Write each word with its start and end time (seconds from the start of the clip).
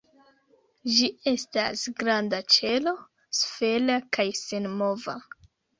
Ĝi 0.95 1.09
estas 1.33 1.85
granda 2.01 2.41
ĉelo, 2.57 2.97
sfera 3.43 4.01
kaj 4.19 4.29
senmova. 4.45 5.23